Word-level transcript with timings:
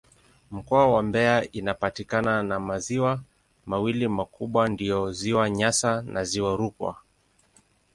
Mkoa 0.51 0.87
wa 0.93 1.03
Mbeya 1.03 1.51
inapakana 1.51 2.43
na 2.43 2.59
maziwa 2.59 3.19
mawili 3.65 4.07
makubwa 4.07 4.69
ndiyo 4.69 5.11
Ziwa 5.11 5.49
Nyasa 5.49 6.01
na 6.01 6.23
Ziwa 6.23 6.55
Rukwa. 6.57 6.97